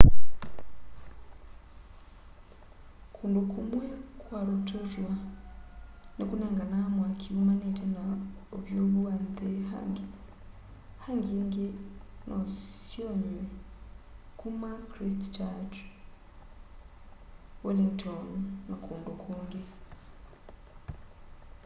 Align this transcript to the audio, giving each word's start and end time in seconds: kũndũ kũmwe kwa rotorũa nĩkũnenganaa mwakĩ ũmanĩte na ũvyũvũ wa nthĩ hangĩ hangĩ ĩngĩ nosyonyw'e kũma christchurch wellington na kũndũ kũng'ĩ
kũndũ 3.15 3.41
kũmwe 3.51 3.85
kwa 4.21 4.39
rotorũa 4.47 5.15
nĩkũnenganaa 6.17 6.87
mwakĩ 6.95 7.29
ũmanĩte 7.39 7.85
na 7.95 8.03
ũvyũvũ 8.55 8.99
wa 9.07 9.13
nthĩ 9.25 9.49
hangĩ 9.69 10.05
hangĩ 11.03 11.33
ĩngĩ 11.41 11.67
nosyonyw'e 12.27 13.43
kũma 14.39 14.71
christchurch 14.91 15.75
wellington 17.63 18.27
na 18.67 18.75
kũndũ 18.85 19.11
kũng'ĩ 19.21 19.61